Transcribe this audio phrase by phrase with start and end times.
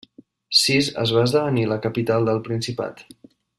[0.59, 3.07] Sis va esdevenir la capital del principat.